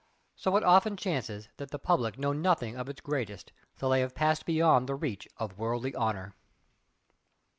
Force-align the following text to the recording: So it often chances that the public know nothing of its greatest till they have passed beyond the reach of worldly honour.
So 0.35 0.57
it 0.57 0.63
often 0.63 0.97
chances 0.97 1.47
that 1.57 1.69
the 1.69 1.77
public 1.77 2.17
know 2.17 2.33
nothing 2.33 2.75
of 2.75 2.89
its 2.89 3.01
greatest 3.01 3.51
till 3.77 3.91
they 3.91 4.01
have 4.01 4.15
passed 4.15 4.47
beyond 4.47 4.89
the 4.89 4.95
reach 4.95 5.27
of 5.37 5.59
worldly 5.59 5.95
honour. 5.95 6.33